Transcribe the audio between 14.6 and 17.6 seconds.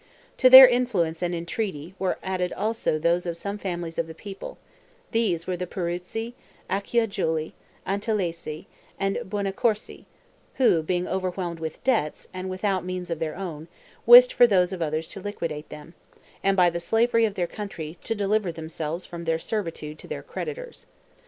of others to liquidate them, and, by the slavery of their